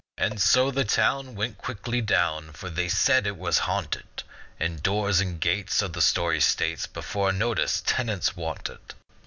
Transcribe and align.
And 0.17 0.41
so 0.41 0.71
the 0.71 0.83
town 0.83 1.35
Went 1.35 1.59
quickly 1.59 2.01
down, 2.01 2.53
For 2.53 2.71
they 2.71 2.89
said 2.89 3.25
that 3.25 3.27
it 3.27 3.37
was 3.37 3.59
haunted; 3.69 4.23
And 4.59 4.81
doors 4.81 5.19
and 5.19 5.39
gates, 5.39 5.75
So 5.75 5.87
the 5.87 6.01
story 6.01 6.41
states, 6.41 6.87
Bore 6.87 7.29
a 7.29 7.31
notice," 7.31 7.83
Tenants 7.85 8.35
wanted." 8.35 8.95